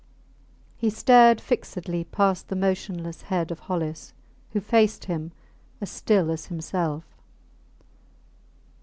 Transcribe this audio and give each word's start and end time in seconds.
He 0.77 0.89
stared 0.89 1.39
fixedly 1.39 2.05
past 2.05 2.47
the 2.47 2.55
motionless 2.55 3.21
head 3.21 3.51
of 3.51 3.59
Hollis, 3.59 4.13
who 4.49 4.59
faced 4.59 5.05
him, 5.05 5.31
as 5.79 5.91
still 5.91 6.31
as 6.31 6.47
himself. 6.47 7.03